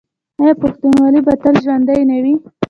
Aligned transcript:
آیا 0.41 0.53
پښتونولي 0.61 1.21
به 1.25 1.33
تل 1.43 1.55
ژوندي 1.63 1.99
نه 2.09 2.17
وي؟ 2.23 2.35